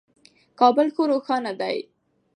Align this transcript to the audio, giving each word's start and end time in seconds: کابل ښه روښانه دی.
کابل 0.59 0.87
ښه 0.95 1.03
روښانه 1.11 1.51
دی. 1.61 1.77